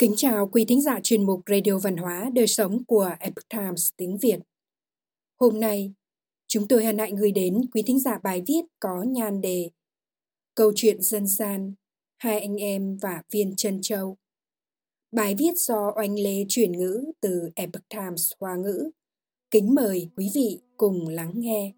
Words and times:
Kính 0.00 0.14
chào 0.16 0.48
quý 0.52 0.64
thính 0.64 0.82
giả 0.82 1.00
chuyên 1.02 1.26
mục 1.26 1.40
Radio 1.46 1.78
Văn 1.78 1.96
hóa 1.96 2.30
Đời 2.34 2.46
Sống 2.46 2.84
của 2.84 3.10
Epoch 3.20 3.48
Times 3.48 3.88
tiếng 3.96 4.18
Việt. 4.18 4.38
Hôm 5.40 5.60
nay, 5.60 5.92
chúng 6.48 6.68
tôi 6.68 6.84
hân 6.84 6.98
hạnh 6.98 7.16
gửi 7.16 7.32
đến 7.32 7.60
quý 7.74 7.82
thính 7.86 8.00
giả 8.00 8.18
bài 8.22 8.42
viết 8.46 8.60
có 8.78 9.02
nhan 9.02 9.40
đề 9.40 9.70
Câu 10.54 10.72
chuyện 10.76 11.02
dân 11.02 11.26
gian, 11.26 11.74
hai 12.16 12.40
anh 12.40 12.56
em 12.56 12.96
và 13.02 13.22
viên 13.30 13.56
chân 13.56 13.78
châu. 13.82 14.16
Bài 15.12 15.34
viết 15.38 15.52
do 15.56 15.92
Oanh 15.96 16.18
Lê 16.18 16.44
chuyển 16.48 16.72
ngữ 16.72 17.04
từ 17.20 17.50
Epoch 17.54 17.88
Times 17.88 18.32
Hoa 18.40 18.56
ngữ. 18.56 18.90
Kính 19.50 19.74
mời 19.74 20.08
quý 20.16 20.30
vị 20.34 20.60
cùng 20.76 21.08
lắng 21.08 21.32
nghe. 21.34 21.72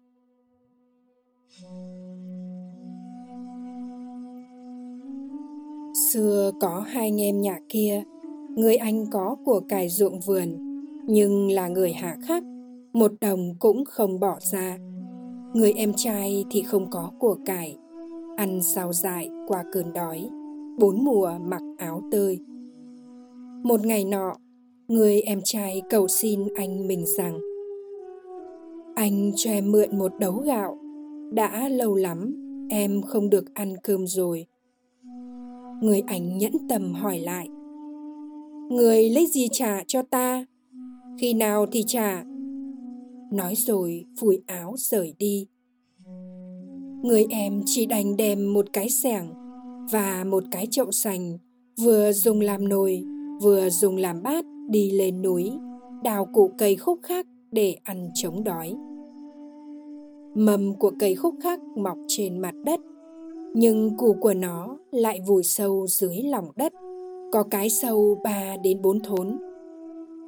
Xưa 6.11 6.51
có 6.61 6.79
hai 6.79 7.03
anh 7.03 7.21
em 7.21 7.41
nhà 7.41 7.59
kia, 7.69 8.03
người 8.55 8.75
anh 8.75 9.05
có 9.11 9.35
của 9.45 9.59
cải 9.59 9.89
ruộng 9.89 10.19
vườn, 10.19 10.49
nhưng 11.07 11.51
là 11.51 11.67
người 11.67 11.93
hạ 11.93 12.17
khắc, 12.21 12.43
một 12.93 13.11
đồng 13.21 13.55
cũng 13.59 13.85
không 13.85 14.19
bỏ 14.19 14.37
ra. 14.51 14.77
Người 15.53 15.73
em 15.73 15.93
trai 15.95 16.45
thì 16.51 16.61
không 16.61 16.89
có 16.89 17.11
của 17.19 17.37
cải, 17.45 17.77
ăn 18.37 18.59
sao 18.61 18.93
dại 18.93 19.29
qua 19.47 19.63
cơn 19.71 19.93
đói, 19.93 20.29
bốn 20.79 21.03
mùa 21.03 21.31
mặc 21.41 21.61
áo 21.77 22.01
tơi. 22.11 22.39
Một 23.63 23.85
ngày 23.85 24.05
nọ, 24.05 24.35
người 24.87 25.21
em 25.21 25.39
trai 25.43 25.81
cầu 25.89 26.07
xin 26.07 26.47
anh 26.55 26.87
mình 26.87 27.05
rằng 27.17 27.39
Anh 28.95 29.31
cho 29.35 29.51
em 29.51 29.71
mượn 29.71 29.97
một 29.97 30.11
đấu 30.19 30.33
gạo, 30.45 30.77
đã 31.31 31.69
lâu 31.69 31.95
lắm 31.95 32.35
em 32.69 33.01
không 33.01 33.29
được 33.29 33.53
ăn 33.53 33.73
cơm 33.83 34.07
rồi 34.07 34.47
người 35.81 36.03
ảnh 36.07 36.37
nhẫn 36.37 36.51
tâm 36.69 36.93
hỏi 36.93 37.19
lại 37.19 37.47
người 38.69 39.09
lấy 39.09 39.25
gì 39.25 39.47
trả 39.51 39.83
cho 39.87 40.01
ta? 40.01 40.45
Khi 41.19 41.33
nào 41.33 41.65
thì 41.71 41.83
trả? 41.87 42.23
Nói 43.31 43.55
rồi 43.55 44.05
phủi 44.19 44.41
áo 44.47 44.75
rời 44.77 45.13
đi. 45.19 45.47
Người 47.03 47.25
em 47.29 47.61
chỉ 47.65 47.85
đành 47.85 48.17
đem 48.17 48.53
một 48.53 48.65
cái 48.73 48.89
xẻng 48.89 49.33
và 49.91 50.23
một 50.23 50.43
cái 50.51 50.67
chậu 50.71 50.91
sành 50.91 51.37
vừa 51.83 52.11
dùng 52.11 52.41
làm 52.41 52.69
nồi 52.69 53.03
vừa 53.41 53.69
dùng 53.69 53.97
làm 53.97 54.23
bát 54.23 54.45
đi 54.69 54.91
lên 54.91 55.21
núi 55.21 55.51
đào 56.03 56.25
củ 56.33 56.51
cây 56.57 56.75
khúc 56.75 56.99
khắc 57.03 57.27
để 57.51 57.77
ăn 57.83 58.09
chống 58.13 58.43
đói. 58.43 58.73
Mầm 60.35 60.75
của 60.75 60.91
cây 60.99 61.15
khúc 61.15 61.35
khắc 61.43 61.59
mọc 61.77 61.97
trên 62.07 62.39
mặt 62.39 62.55
đất 62.65 62.79
nhưng 63.53 63.97
củ 63.97 64.15
của 64.21 64.33
nó 64.33 64.77
lại 64.91 65.19
vùi 65.27 65.43
sâu 65.43 65.87
dưới 65.87 66.21
lòng 66.21 66.45
đất, 66.55 66.73
có 67.33 67.43
cái 67.43 67.69
sâu 67.69 68.21
3 68.23 68.57
đến 68.63 68.81
4 68.81 68.99
thốn. 68.99 69.37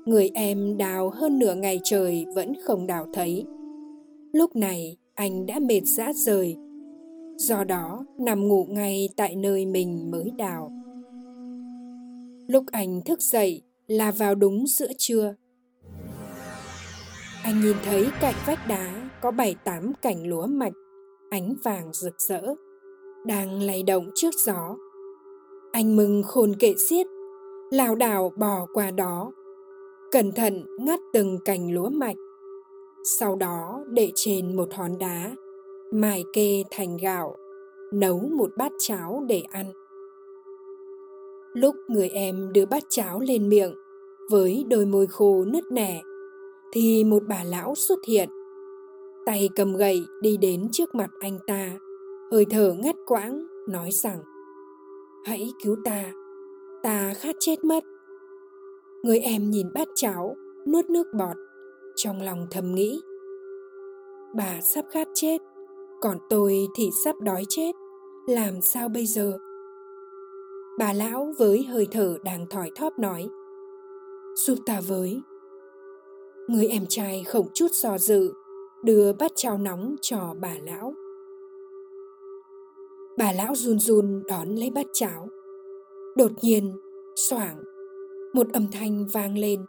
Người 0.05 0.31
em 0.33 0.77
đào 0.77 1.09
hơn 1.09 1.39
nửa 1.39 1.55
ngày 1.55 1.79
trời 1.83 2.25
vẫn 2.35 2.53
không 2.63 2.87
đào 2.87 3.07
thấy. 3.13 3.45
Lúc 4.33 4.55
này 4.55 4.97
anh 5.13 5.45
đã 5.45 5.59
mệt 5.59 5.81
rã 5.83 6.13
rời, 6.13 6.57
do 7.37 7.63
đó 7.63 8.05
nằm 8.17 8.47
ngủ 8.47 8.65
ngay 8.69 9.09
tại 9.15 9.35
nơi 9.35 9.65
mình 9.65 10.11
mới 10.11 10.31
đào. 10.37 10.71
Lúc 12.47 12.65
anh 12.71 13.01
thức 13.01 13.21
dậy 13.21 13.61
là 13.87 14.11
vào 14.11 14.35
đúng 14.35 14.67
giữa 14.67 14.91
trưa. 14.97 15.35
Anh 17.43 17.61
nhìn 17.61 17.75
thấy 17.85 18.07
cạnh 18.21 18.35
vách 18.45 18.67
đá 18.67 19.09
có 19.21 19.31
bảy 19.31 19.55
tám 19.63 19.93
cành 20.01 20.27
lúa 20.27 20.47
mạch, 20.47 20.73
ánh 21.29 21.55
vàng 21.63 21.93
rực 21.93 22.21
rỡ 22.21 22.41
đang 23.25 23.61
lay 23.61 23.83
động 23.83 24.09
trước 24.15 24.33
gió 24.45 24.75
anh 25.75 25.95
mừng 25.95 26.23
khôn 26.23 26.53
kệ 26.59 26.73
xiết, 26.77 27.07
lảo 27.71 27.95
đảo 27.95 28.33
bò 28.35 28.67
qua 28.73 28.91
đó. 28.91 29.31
Cẩn 30.11 30.31
thận 30.31 30.63
ngắt 30.79 30.99
từng 31.13 31.39
cành 31.45 31.73
lúa 31.73 31.89
mạch. 31.89 32.15
Sau 33.03 33.35
đó 33.35 33.83
để 33.89 34.11
trên 34.15 34.55
một 34.55 34.73
hòn 34.73 34.97
đá, 34.99 35.35
mài 35.91 36.23
kê 36.33 36.63
thành 36.71 36.97
gạo, 36.97 37.35
nấu 37.93 38.19
một 38.19 38.51
bát 38.57 38.71
cháo 38.79 39.23
để 39.27 39.43
ăn. 39.51 39.71
Lúc 41.53 41.75
người 41.87 42.09
em 42.09 42.53
đưa 42.53 42.65
bát 42.65 42.83
cháo 42.89 43.19
lên 43.19 43.49
miệng 43.49 43.73
với 44.29 44.65
đôi 44.69 44.85
môi 44.85 45.07
khô 45.07 45.45
nứt 45.45 45.71
nẻ, 45.71 46.01
thì 46.71 47.03
một 47.03 47.23
bà 47.27 47.43
lão 47.43 47.75
xuất 47.75 47.99
hiện. 48.07 48.29
Tay 49.25 49.49
cầm 49.55 49.75
gậy 49.75 50.05
đi 50.21 50.37
đến 50.37 50.67
trước 50.71 50.95
mặt 50.95 51.09
anh 51.19 51.39
ta, 51.47 51.71
hơi 52.31 52.45
thở 52.49 52.73
ngắt 52.73 52.95
quãng, 53.05 53.47
nói 53.67 53.89
rằng 53.91 54.19
hãy 55.25 55.53
cứu 55.63 55.75
ta. 55.85 56.11
Ta 56.83 57.13
khát 57.13 57.35
chết 57.39 57.63
mất. 57.63 57.83
Người 59.03 59.19
em 59.19 59.49
nhìn 59.49 59.67
bát 59.73 59.87
cháo, 59.95 60.35
nuốt 60.67 60.89
nước 60.89 61.07
bọt, 61.13 61.35
trong 61.95 62.21
lòng 62.21 62.47
thầm 62.51 62.75
nghĩ. 62.75 63.01
Bà 64.35 64.61
sắp 64.61 64.85
khát 64.91 65.07
chết, 65.13 65.41
còn 66.01 66.17
tôi 66.29 66.67
thì 66.75 66.89
sắp 67.03 67.15
đói 67.21 67.43
chết. 67.49 67.71
Làm 68.27 68.61
sao 68.61 68.89
bây 68.89 69.05
giờ? 69.05 69.37
Bà 70.79 70.93
lão 70.93 71.33
với 71.37 71.63
hơi 71.63 71.87
thở 71.91 72.17
đang 72.23 72.47
thỏi 72.49 72.71
thóp 72.75 72.99
nói. 72.99 73.29
Giúp 74.35 74.57
ta 74.65 74.81
với. 74.87 75.21
Người 76.47 76.67
em 76.67 76.85
trai 76.89 77.23
không 77.23 77.47
chút 77.53 77.71
do 77.71 77.97
dự, 77.97 78.33
đưa 78.83 79.13
bát 79.13 79.31
cháo 79.35 79.57
nóng 79.57 79.95
cho 80.01 80.35
bà 80.41 80.55
lão 80.63 80.93
bà 83.17 83.31
lão 83.31 83.55
run 83.55 83.79
run 83.79 84.23
đón 84.27 84.49
lấy 84.49 84.69
bát 84.69 84.85
cháo. 84.93 85.27
Đột 86.15 86.31
nhiên, 86.41 86.71
xoảng, 87.15 87.63
một 88.33 88.47
âm 88.53 88.67
thanh 88.71 89.05
vang 89.13 89.37
lên. 89.37 89.65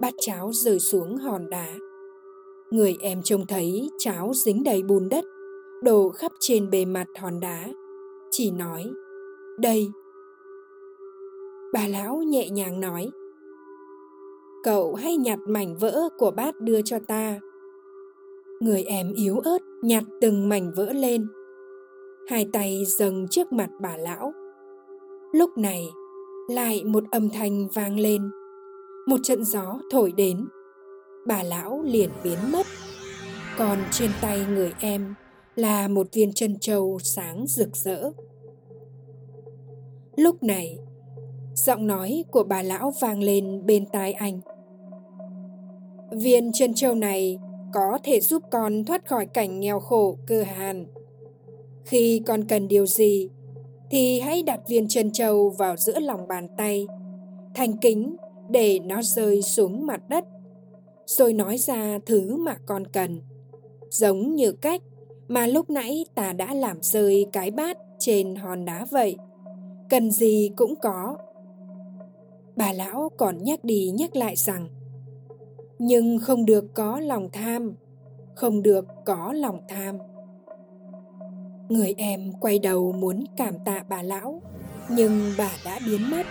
Bát 0.00 0.14
cháo 0.20 0.50
rơi 0.52 0.78
xuống 0.78 1.16
hòn 1.16 1.50
đá. 1.50 1.74
Người 2.70 2.96
em 3.00 3.22
trông 3.22 3.46
thấy 3.46 3.90
cháo 3.98 4.32
dính 4.34 4.64
đầy 4.64 4.82
bùn 4.82 5.08
đất, 5.08 5.24
đổ 5.82 6.08
khắp 6.08 6.32
trên 6.40 6.70
bề 6.70 6.84
mặt 6.84 7.06
hòn 7.18 7.40
đá, 7.40 7.68
chỉ 8.30 8.50
nói, 8.50 8.90
đây. 9.58 9.90
Bà 11.72 11.88
lão 11.88 12.16
nhẹ 12.16 12.48
nhàng 12.48 12.80
nói, 12.80 13.10
cậu 14.64 14.94
hãy 14.94 15.16
nhặt 15.16 15.38
mảnh 15.46 15.76
vỡ 15.76 16.08
của 16.18 16.30
bát 16.30 16.60
đưa 16.60 16.82
cho 16.82 16.98
ta. 17.06 17.40
Người 18.60 18.82
em 18.82 19.12
yếu 19.12 19.38
ớt 19.38 19.58
nhặt 19.82 20.04
từng 20.20 20.48
mảnh 20.48 20.72
vỡ 20.76 20.92
lên 20.92 21.26
hai 22.28 22.46
tay 22.52 22.82
dâng 22.98 23.26
trước 23.30 23.52
mặt 23.52 23.70
bà 23.80 23.96
lão. 23.96 24.32
Lúc 25.32 25.58
này, 25.58 25.84
lại 26.48 26.84
một 26.84 27.04
âm 27.10 27.30
thanh 27.30 27.68
vang 27.74 27.98
lên. 27.98 28.30
Một 29.06 29.16
trận 29.22 29.44
gió 29.44 29.78
thổi 29.90 30.12
đến. 30.16 30.48
Bà 31.26 31.42
lão 31.42 31.82
liền 31.84 32.10
biến 32.24 32.38
mất. 32.52 32.66
Còn 33.58 33.78
trên 33.90 34.10
tay 34.20 34.46
người 34.50 34.72
em 34.80 35.14
là 35.56 35.88
một 35.88 36.06
viên 36.12 36.32
chân 36.32 36.58
trâu 36.60 36.98
sáng 37.02 37.44
rực 37.46 37.76
rỡ. 37.76 38.10
Lúc 40.16 40.42
này, 40.42 40.78
giọng 41.54 41.86
nói 41.86 42.24
của 42.30 42.42
bà 42.42 42.62
lão 42.62 42.92
vang 43.00 43.22
lên 43.22 43.66
bên 43.66 43.86
tai 43.92 44.12
anh. 44.12 44.40
Viên 46.12 46.52
chân 46.52 46.74
trâu 46.74 46.94
này 46.94 47.38
có 47.72 47.98
thể 48.04 48.20
giúp 48.20 48.42
con 48.50 48.84
thoát 48.84 49.08
khỏi 49.08 49.26
cảnh 49.26 49.60
nghèo 49.60 49.80
khổ, 49.80 50.18
cơ 50.26 50.42
hàn 50.42 50.86
khi 51.88 52.22
con 52.26 52.44
cần 52.44 52.68
điều 52.68 52.86
gì, 52.86 53.28
thì 53.90 54.20
hãy 54.20 54.42
đặt 54.42 54.60
viên 54.68 54.88
chân 54.88 55.10
châu 55.10 55.50
vào 55.50 55.76
giữa 55.76 56.00
lòng 56.00 56.28
bàn 56.28 56.48
tay, 56.56 56.86
thành 57.54 57.76
kính 57.76 58.16
để 58.50 58.78
nó 58.78 59.02
rơi 59.02 59.42
xuống 59.42 59.86
mặt 59.86 60.08
đất, 60.08 60.24
rồi 61.06 61.32
nói 61.32 61.58
ra 61.58 61.98
thứ 62.06 62.36
mà 62.36 62.56
con 62.66 62.86
cần. 62.86 63.20
Giống 63.90 64.34
như 64.34 64.52
cách 64.52 64.82
mà 65.28 65.46
lúc 65.46 65.70
nãy 65.70 66.06
ta 66.14 66.32
đã 66.32 66.54
làm 66.54 66.78
rơi 66.82 67.26
cái 67.32 67.50
bát 67.50 67.78
trên 67.98 68.34
hòn 68.34 68.64
đá 68.64 68.86
vậy, 68.90 69.16
cần 69.90 70.10
gì 70.10 70.50
cũng 70.56 70.74
có. 70.76 71.16
Bà 72.56 72.72
lão 72.72 73.10
còn 73.16 73.42
nhắc 73.42 73.64
đi 73.64 73.90
nhắc 73.90 74.16
lại 74.16 74.36
rằng, 74.36 74.68
nhưng 75.78 76.18
không 76.18 76.46
được 76.46 76.74
có 76.74 77.00
lòng 77.00 77.28
tham, 77.32 77.74
không 78.34 78.62
được 78.62 78.86
có 79.04 79.32
lòng 79.32 79.60
tham 79.68 79.98
người 81.68 81.94
em 81.96 82.32
quay 82.40 82.58
đầu 82.58 82.92
muốn 82.92 83.24
cảm 83.36 83.54
tạ 83.64 83.84
bà 83.88 84.02
lão 84.02 84.42
nhưng 84.90 85.32
bà 85.38 85.50
đã 85.64 85.78
biến 85.86 86.10
mất. 86.10 86.26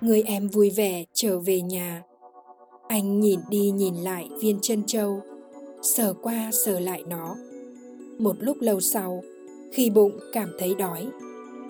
Người 0.00 0.22
em 0.22 0.48
vui 0.48 0.70
vẻ 0.70 1.04
trở 1.12 1.38
về 1.38 1.60
nhà. 1.60 2.02
Anh 2.88 3.20
nhìn 3.20 3.40
đi 3.50 3.70
nhìn 3.70 3.94
lại 3.94 4.28
viên 4.42 4.58
chân 4.62 4.82
châu, 4.86 5.20
sờ 5.82 6.14
qua 6.22 6.50
sờ 6.64 6.80
lại 6.80 7.02
nó. 7.06 7.36
Một 8.18 8.36
lúc 8.40 8.56
lâu 8.60 8.80
sau 8.80 9.22
khi 9.72 9.90
bụng 9.90 10.12
cảm 10.32 10.48
thấy 10.58 10.74
đói 10.78 11.06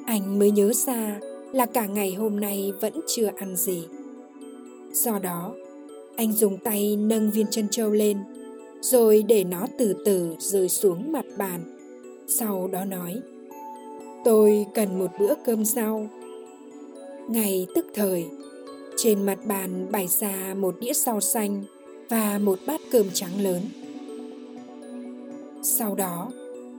anh 0.06 0.38
mới 0.38 0.50
nhớ 0.50 0.72
ra 0.72 1.20
là 1.52 1.66
cả 1.66 1.86
ngày 1.86 2.14
hôm 2.14 2.40
nay 2.40 2.72
vẫn 2.80 3.00
chưa 3.06 3.30
ăn 3.36 3.56
gì. 3.56 3.86
Do 4.92 5.18
đó 5.18 5.54
anh 6.16 6.32
dùng 6.32 6.58
tay 6.58 6.96
nâng 6.96 7.30
viên 7.30 7.46
chân 7.50 7.68
châu 7.70 7.90
lên 7.90 8.18
rồi 8.84 9.24
để 9.28 9.44
nó 9.44 9.66
từ 9.78 9.94
từ 10.04 10.34
rơi 10.38 10.68
xuống 10.68 11.12
mặt 11.12 11.24
bàn 11.38 11.60
sau 12.26 12.68
đó 12.72 12.84
nói 12.84 13.20
tôi 14.24 14.66
cần 14.74 14.98
một 14.98 15.10
bữa 15.18 15.34
cơm 15.44 15.64
rau 15.64 16.08
Ngày 17.28 17.66
tức 17.74 17.86
thời, 17.94 18.26
trên 18.96 19.22
mặt 19.22 19.38
bàn 19.46 19.86
bày 19.92 20.08
ra 20.08 20.54
một 20.58 20.74
đĩa 20.80 20.92
rau 20.92 21.20
xanh 21.20 21.64
và 22.08 22.38
một 22.38 22.58
bát 22.66 22.80
cơm 22.92 23.06
trắng 23.12 23.40
lớn. 23.42 23.60
Sau 25.62 25.94
đó, 25.94 26.32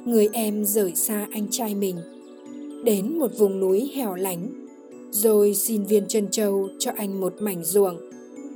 người 0.05 0.29
em 0.33 0.65
rời 0.65 0.95
xa 0.95 1.27
anh 1.31 1.47
trai 1.51 1.75
mình, 1.75 1.95
đến 2.83 3.19
một 3.19 3.37
vùng 3.37 3.59
núi 3.59 3.91
hẻo 3.95 4.15
lánh, 4.15 4.67
rồi 5.11 5.55
xin 5.55 5.83
viên 5.83 6.07
chân 6.07 6.27
trâu 6.31 6.69
cho 6.79 6.91
anh 6.95 7.19
một 7.19 7.33
mảnh 7.39 7.63
ruộng, 7.63 7.97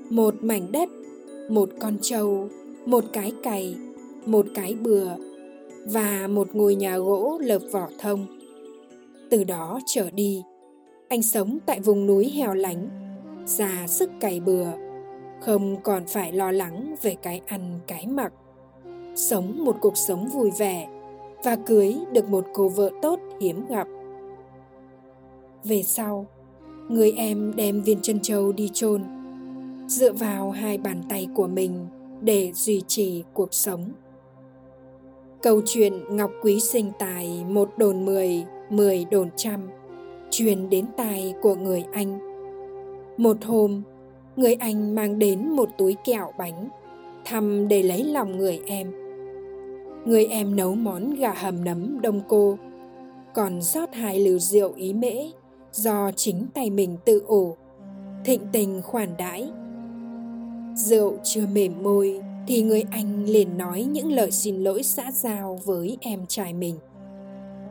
một 0.09 0.35
mảnh 0.41 0.71
đất, 0.71 0.89
một 1.49 1.69
con 1.79 1.97
trâu, 2.01 2.49
một 2.89 3.03
cái 3.13 3.31
cày, 3.43 3.75
một 4.25 4.45
cái 4.55 4.75
bừa 4.75 5.07
và 5.85 6.27
một 6.27 6.47
ngôi 6.53 6.75
nhà 6.75 6.97
gỗ 6.97 7.39
lợp 7.41 7.61
vỏ 7.71 7.87
thông. 7.99 8.27
Từ 9.29 9.43
đó 9.43 9.79
trở 9.85 10.11
đi, 10.11 10.43
anh 11.09 11.21
sống 11.21 11.57
tại 11.65 11.79
vùng 11.79 12.07
núi 12.07 12.29
hẻo 12.29 12.53
lánh, 12.53 12.89
già 13.45 13.85
sức 13.87 14.09
cày 14.19 14.39
bừa, 14.39 14.67
không 15.41 15.81
còn 15.83 16.03
phải 16.07 16.33
lo 16.33 16.51
lắng 16.51 16.95
về 17.01 17.15
cái 17.21 17.41
ăn 17.45 17.79
cái 17.87 18.07
mặc. 18.07 18.33
Sống 19.15 19.63
một 19.65 19.77
cuộc 19.81 19.97
sống 19.97 20.27
vui 20.27 20.51
vẻ 20.59 20.87
và 21.43 21.55
cưới 21.55 21.95
được 22.13 22.29
một 22.29 22.45
cô 22.53 22.69
vợ 22.69 22.89
tốt 23.01 23.19
hiếm 23.41 23.65
gặp. 23.69 23.87
Về 25.63 25.83
sau, 25.83 26.27
người 26.89 27.11
em 27.11 27.53
đem 27.55 27.81
viên 27.81 27.99
chân 28.01 28.19
châu 28.19 28.51
đi 28.51 28.69
chôn 28.73 29.03
dựa 29.87 30.11
vào 30.11 30.51
hai 30.51 30.77
bàn 30.77 31.01
tay 31.09 31.27
của 31.35 31.47
mình 31.47 31.85
để 32.21 32.51
duy 32.53 32.81
trì 32.87 33.23
cuộc 33.33 33.53
sống. 33.53 33.91
Câu 35.41 35.61
chuyện 35.65 35.93
Ngọc 36.09 36.31
Quý 36.41 36.59
sinh 36.59 36.91
tài 36.99 37.45
một 37.47 37.69
đồn 37.77 38.05
mười, 38.05 38.45
mười 38.69 39.05
đồn 39.05 39.29
trăm 39.35 39.69
truyền 40.29 40.69
đến 40.69 40.85
tai 40.97 41.33
của 41.41 41.55
người 41.55 41.85
Anh. 41.93 42.19
Một 43.17 43.37
hôm, 43.45 43.81
người 44.35 44.53
Anh 44.53 44.95
mang 44.95 45.19
đến 45.19 45.49
một 45.49 45.69
túi 45.77 45.95
kẹo 46.05 46.31
bánh, 46.37 46.69
thăm 47.25 47.67
để 47.67 47.83
lấy 47.83 48.03
lòng 48.03 48.37
người 48.37 48.59
em. 48.65 48.91
Người 50.05 50.25
em 50.25 50.55
nấu 50.55 50.75
món 50.75 51.15
gà 51.15 51.33
hầm 51.33 51.63
nấm 51.63 52.01
đông 52.01 52.21
cô, 52.27 52.57
còn 53.33 53.61
rót 53.61 53.93
hai 53.93 54.19
lựu 54.19 54.39
rượu 54.39 54.73
ý 54.75 54.93
mễ 54.93 55.31
do 55.71 56.11
chính 56.15 56.47
tay 56.53 56.69
mình 56.69 56.97
tự 57.05 57.23
ủ, 57.27 57.55
thịnh 58.25 58.41
tình 58.51 58.81
khoản 58.81 59.09
đãi. 59.17 59.51
Rượu 60.79 61.17
chưa 61.23 61.45
mềm 61.53 61.83
môi 61.83 62.19
thì 62.47 62.61
người 62.61 62.83
anh 62.91 63.25
liền 63.25 63.57
nói 63.57 63.83
những 63.83 64.11
lời 64.11 64.31
xin 64.31 64.55
lỗi 64.55 64.83
xã 64.83 65.11
giao 65.11 65.59
với 65.65 65.97
em 66.01 66.25
trai 66.27 66.53
mình. 66.53 66.75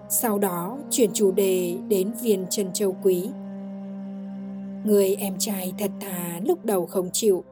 Sau 0.08 0.38
đó 0.38 0.78
chuyển 0.90 1.10
chủ 1.12 1.32
đề 1.32 1.76
đến 1.88 2.10
viên 2.22 2.46
chân 2.50 2.72
châu 2.72 2.96
quý. 3.02 3.28
Người 4.84 5.14
em 5.14 5.34
trai 5.38 5.72
thật 5.78 5.90
thà 6.00 6.40
lúc 6.44 6.64
đầu 6.64 6.86
không 6.86 7.10
chịu, 7.12 7.44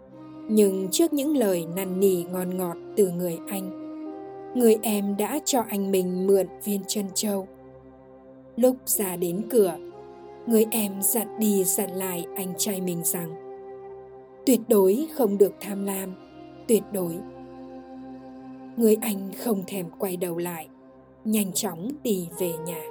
nhưng 0.49 0.89
trước 0.91 1.13
những 1.13 1.37
lời 1.37 1.67
năn 1.77 2.01
nỉ 2.01 2.23
ngon 2.23 2.57
ngọt 2.57 2.77
từ 2.97 3.11
người 3.11 3.39
anh, 3.49 3.71
người 4.55 4.77
em 4.83 5.17
đã 5.17 5.41
cho 5.45 5.65
anh 5.69 5.91
mình 5.91 6.27
mượn 6.27 6.47
viên 6.65 6.81
chân 6.87 7.07
châu. 7.15 7.49
Lúc 8.57 8.77
ra 8.87 9.17
đến 9.17 9.43
cửa, 9.51 9.77
người 10.47 10.67
em 10.71 10.93
dặn 11.03 11.39
đi 11.39 11.65
dặn 11.65 11.91
lại 11.91 12.27
anh 12.37 12.55
trai 12.59 12.81
mình 12.81 13.05
rằng 13.05 13.46
tuyệt 14.47 14.61
đối 14.69 15.09
không 15.15 15.39
được 15.39 15.53
tham 15.61 15.85
lam, 15.85 16.15
tuyệt 16.69 16.83
đối. 16.93 17.15
Người 18.77 18.97
anh 19.01 19.33
không 19.39 19.65
thèm 19.67 19.91
quay 19.99 20.17
đầu 20.17 20.39
lại, 20.39 20.69
nhanh 21.25 21.53
chóng 21.53 21.91
đi 22.03 22.29
về 22.39 22.53
nhà. 22.67 22.85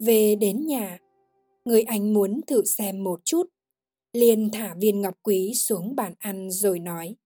Về 0.00 0.36
đến 0.36 0.66
nhà, 0.66 0.98
người 1.64 1.82
anh 1.82 2.14
muốn 2.14 2.40
thử 2.46 2.64
xem 2.64 3.04
một 3.04 3.20
chút, 3.24 3.46
liền 4.12 4.50
thả 4.52 4.74
viên 4.74 5.00
ngọc 5.00 5.14
quý 5.22 5.54
xuống 5.54 5.96
bàn 5.96 6.14
ăn 6.18 6.50
rồi 6.50 6.78
nói. 6.78 7.16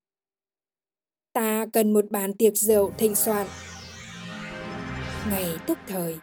Ta 1.33 1.67
cần 1.73 1.93
một 1.93 2.11
bàn 2.11 2.35
tiệc 2.35 2.57
rượu 2.57 2.91
thịnh 2.99 3.15
soạn. 3.15 3.47
Ngày 5.31 5.47
tức 5.67 5.79
thời, 5.87 6.17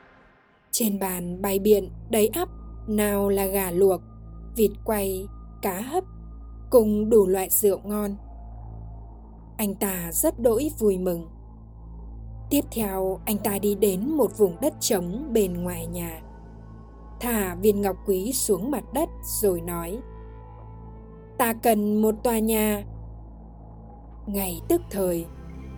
trên 0.71 0.99
bàn 0.99 1.41
bày 1.41 1.59
biện 1.59 1.89
đầy 2.11 2.27
ắp 2.27 2.49
nào 2.87 3.29
là 3.29 3.45
gà 3.45 3.71
luộc, 3.71 4.01
vịt 4.55 4.71
quay, 4.85 5.27
cá 5.61 5.81
hấp, 5.81 6.03
cùng 6.69 7.09
đủ 7.09 7.27
loại 7.27 7.49
rượu 7.49 7.79
ngon. 7.83 8.15
Anh 9.57 9.75
ta 9.75 10.11
rất 10.11 10.39
đỗi 10.39 10.71
vui 10.79 10.97
mừng. 10.97 11.27
Tiếp 12.49 12.65
theo, 12.71 13.19
anh 13.25 13.37
ta 13.37 13.59
đi 13.59 13.75
đến 13.75 14.09
một 14.09 14.37
vùng 14.37 14.55
đất 14.61 14.73
trống 14.79 15.33
bên 15.33 15.63
ngoài 15.63 15.85
nhà. 15.85 16.21
Thả 17.19 17.55
viên 17.55 17.81
ngọc 17.81 17.95
quý 18.05 18.33
xuống 18.33 18.71
mặt 18.71 18.83
đất 18.93 19.09
rồi 19.23 19.61
nói 19.61 19.99
Ta 21.39 21.53
cần 21.53 22.01
một 22.01 22.15
tòa 22.23 22.39
nhà. 22.39 22.83
Ngày 24.27 24.61
tức 24.67 24.81
thời, 24.91 25.25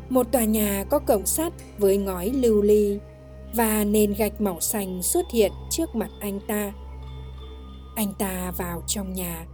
một 0.10 0.32
tòa 0.32 0.44
nhà 0.44 0.86
có 0.90 1.00
cổng 1.00 1.26
sắt 1.26 1.54
với 1.78 1.98
ngói 1.98 2.30
lưu 2.30 2.62
ly 2.62 3.00
và 3.56 3.84
nền 3.84 4.14
gạch 4.14 4.42
màu 4.42 4.60
xanh 4.60 5.02
xuất 5.02 5.32
hiện 5.32 5.52
trước 5.70 5.96
mặt 5.96 6.10
anh 6.20 6.40
ta. 6.48 6.74
Anh 7.96 8.14
ta 8.20 8.52
vào 8.58 8.84
trong 8.88 9.14
nhà, 9.14 9.46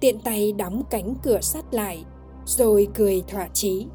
tiện 0.00 0.20
tay 0.20 0.52
đóng 0.52 0.82
cánh 0.90 1.14
cửa 1.22 1.40
sắt 1.40 1.74
lại, 1.74 2.04
rồi 2.44 2.88
cười 2.94 3.22
thỏa 3.28 3.48
chí. 3.48 3.86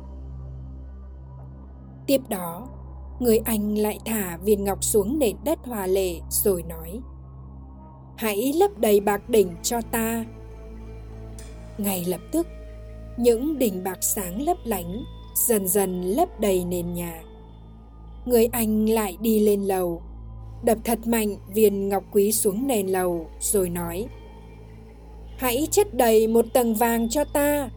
Tiếp 2.07 2.21
đó, 2.29 2.67
người 3.19 3.37
anh 3.37 3.77
lại 3.77 3.99
thả 4.05 4.37
viên 4.37 4.63
ngọc 4.63 4.83
xuống 4.83 5.19
nền 5.19 5.35
đất 5.43 5.59
hòa 5.65 5.87
lệ 5.87 6.19
rồi 6.29 6.63
nói 6.63 6.99
Hãy 8.17 8.53
lấp 8.53 8.77
đầy 8.77 8.99
bạc 8.99 9.29
đỉnh 9.29 9.55
cho 9.63 9.81
ta. 9.81 10.25
Ngay 11.77 12.05
lập 12.05 12.21
tức, 12.31 12.47
những 13.17 13.59
đỉnh 13.59 13.83
bạc 13.83 13.97
sáng 14.01 14.41
lấp 14.41 14.57
lánh 14.63 15.03
dần 15.47 15.67
dần 15.67 16.01
lấp 16.01 16.39
đầy 16.39 16.65
nền 16.65 16.93
nhà 16.93 17.23
người 18.25 18.45
anh 18.45 18.89
lại 18.89 19.17
đi 19.21 19.39
lên 19.39 19.63
lầu 19.63 20.01
đập 20.63 20.77
thật 20.83 21.07
mạnh 21.07 21.35
viên 21.53 21.89
ngọc 21.89 22.03
quý 22.11 22.31
xuống 22.31 22.67
nền 22.67 22.87
lầu, 22.87 23.27
rồi 23.39 23.69
nói, 23.69 24.07
hãy 25.37 25.67
chất 25.71 25.93
đầy 25.93 26.27
một 26.27 26.45
tầng 26.53 26.75
vàng 26.75 27.09
cho 27.09 27.23
ta. 27.23 27.69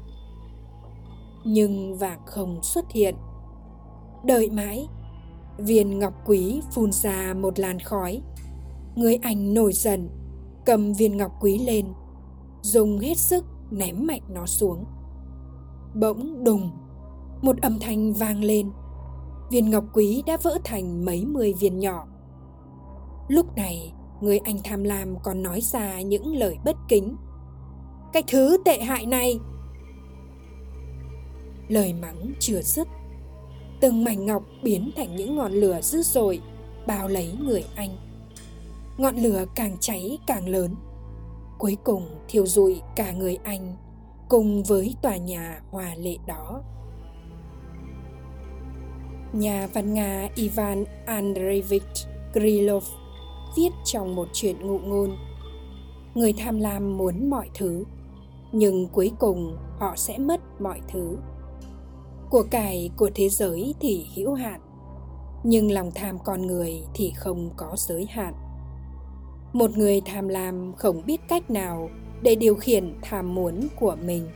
Nhưng 1.45 1.97
vàng 1.97 2.21
không 2.27 2.63
xuất 2.63 2.93
hiện. 2.93 3.15
Đợi 4.25 4.51
mãi, 4.51 4.89
viên 5.59 5.99
ngọc 5.99 6.15
quý 6.27 6.61
phun 6.73 6.93
ra 6.93 7.35
một 7.35 7.59
làn 7.59 7.79
khói. 7.79 8.21
Người 8.97 9.19
anh 9.23 9.55
nổi 9.55 9.73
giận, 9.73 10.09
cầm 10.65 10.93
viên 10.93 11.17
ngọc 11.17 11.33
quý 11.41 11.59
lên, 11.59 11.87
dùng 12.63 12.99
hết 12.99 13.19
sức 13.19 13.45
ném 13.71 14.07
mạnh 14.07 14.23
nó 14.29 14.47
xuống. 14.47 14.85
Bỗng 15.95 16.45
đùng, 16.45 16.71
một 17.43 17.61
âm 17.63 17.79
thanh 17.81 18.13
vang 18.13 18.45
lên. 18.45 18.71
Viên 19.51 19.71
ngọc 19.71 19.85
quý 19.93 20.23
đã 20.27 20.37
vỡ 20.43 20.59
thành 20.65 21.05
mấy 21.05 21.25
mươi 21.25 21.55
viên 21.61 21.79
nhỏ. 21.79 22.07
Lúc 23.29 23.57
này, 23.57 23.93
người 24.21 24.39
anh 24.39 24.59
tham 24.65 24.85
lam 24.85 25.17
còn 25.23 25.43
nói 25.43 25.61
ra 25.61 26.01
những 26.01 26.37
lời 26.37 26.59
bất 26.65 26.77
kính. 26.89 27.17
Cái 28.13 28.23
thứ 28.27 28.59
tệ 28.65 28.81
hại 28.81 29.07
này! 29.07 29.39
Lời 31.69 31.93
mắng 31.93 32.33
chưa 32.41 32.63
dứt. 32.63 32.89
Từng 33.81 34.05
mảnh 34.05 34.27
ngọc 34.27 34.43
biến 34.63 34.91
thành 34.97 35.17
những 35.17 35.37
ngọn 35.37 35.53
lửa 35.53 35.81
dữ 35.81 36.03
dội, 36.03 36.41
bao 36.87 37.09
lấy 37.09 37.33
người 37.41 37.65
anh. 37.75 37.91
Ngọn 38.99 39.17
lửa 39.17 39.45
càng 39.55 39.77
cháy 39.81 40.19
càng 40.27 40.49
lớn. 40.49 40.75
Cuối 41.59 41.77
cùng 41.85 42.09
thiêu 42.29 42.47
rụi 42.47 42.81
cả 42.97 43.13
người 43.13 43.39
anh 43.45 43.77
cùng 44.29 44.63
với 44.63 44.95
tòa 45.03 45.17
nhà 45.17 45.61
hòa 45.71 45.95
lệ 45.99 46.17
đó 46.27 46.63
nhà 49.35 49.69
văn 49.75 49.95
Nga 49.95 50.29
Ivan 50.35 50.85
Andreevich 51.07 52.07
Grilov 52.33 52.85
viết 53.57 53.71
trong 53.85 54.15
một 54.15 54.29
chuyện 54.33 54.67
ngụ 54.67 54.79
ngôn. 54.79 55.17
Người 56.15 56.33
tham 56.33 56.61
lam 56.61 56.97
muốn 56.99 57.31
mọi 57.31 57.51
thứ, 57.55 57.85
nhưng 58.53 58.89
cuối 58.89 59.13
cùng 59.19 59.57
họ 59.79 59.93
sẽ 59.97 60.19
mất 60.19 60.41
mọi 60.61 60.81
thứ. 60.89 61.17
Của 62.31 62.43
cải 62.51 62.91
của 62.97 63.11
thế 63.15 63.29
giới 63.29 63.75
thì 63.81 64.07
hữu 64.17 64.35
hạn, 64.35 64.61
nhưng 65.45 65.71
lòng 65.71 65.91
tham 65.95 66.19
con 66.25 66.47
người 66.47 66.83
thì 66.95 67.13
không 67.17 67.51
có 67.57 67.73
giới 67.77 68.07
hạn. 68.07 68.35
Một 69.53 69.79
người 69.79 70.01
tham 70.01 70.29
lam 70.29 70.73
không 70.77 71.03
biết 71.07 71.21
cách 71.29 71.51
nào 71.51 71.91
để 72.23 72.35
điều 72.35 72.55
khiển 72.55 72.95
tham 73.03 73.35
muốn 73.35 73.69
của 73.81 73.97
mình. 74.05 74.29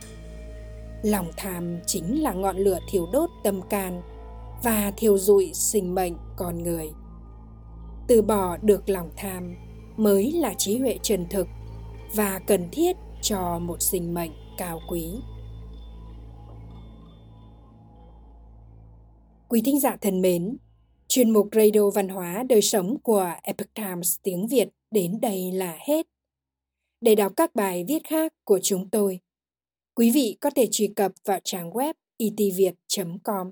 Lòng 1.03 1.27
tham 1.37 1.79
chính 1.85 2.21
là 2.21 2.33
ngọn 2.33 2.57
lửa 2.57 2.79
thiêu 2.89 3.07
đốt 3.13 3.29
tâm 3.43 3.61
can 3.69 4.01
và 4.63 4.91
thiêu 4.97 5.17
rụi 5.17 5.51
sinh 5.53 5.95
mệnh 5.95 6.13
con 6.37 6.63
người 6.63 6.91
từ 8.09 8.21
bỏ 8.21 8.57
được 8.57 8.89
lòng 8.89 9.09
tham 9.17 9.55
mới 9.97 10.31
là 10.31 10.53
trí 10.53 10.77
huệ 10.77 10.97
chân 11.01 11.25
thực 11.29 11.47
và 12.15 12.39
cần 12.47 12.69
thiết 12.71 12.95
cho 13.21 13.59
một 13.59 13.81
sinh 13.81 14.13
mệnh 14.13 14.31
cao 14.57 14.81
quý 14.89 15.03
quý 19.49 19.61
thính 19.65 19.79
giả 19.79 19.97
thân 20.01 20.21
mến 20.21 20.57
chuyên 21.07 21.29
mục 21.29 21.47
radio 21.51 21.89
văn 21.89 22.09
hóa 22.09 22.43
đời 22.49 22.61
sống 22.61 22.97
của 23.03 23.33
epoch 23.43 23.73
times 23.73 24.17
tiếng 24.23 24.47
việt 24.47 24.69
đến 24.91 25.21
đây 25.21 25.51
là 25.51 25.77
hết. 25.79 26.07
Để 27.01 27.15
đọc 27.15 27.33
các 27.35 27.55
bài 27.55 27.85
viết 27.87 28.03
khác 28.07 28.33
của 28.43 28.59
chúng 28.63 28.89
tôi, 28.89 29.19
quý 29.95 30.11
vị 30.11 30.37
có 30.41 30.49
thể 30.49 30.67
truy 30.71 30.87
cập 30.95 31.11
vào 31.25 31.39
trang 31.43 31.71
web 31.71 31.93
e 32.17 32.27
itviet.com. 32.37 33.51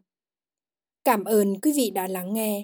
Cảm 1.03 1.23
ơn 1.23 1.59
quý 1.61 1.73
vị 1.75 1.89
đã 1.89 2.07
lắng 2.07 2.33
nghe, 2.33 2.63